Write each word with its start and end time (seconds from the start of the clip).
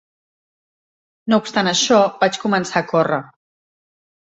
No 1.33 1.39
obstant 1.43 1.69
això, 1.73 2.01
vaig 2.25 2.41
començar 2.47 2.83
a 2.83 2.91
córrer. 2.95 3.23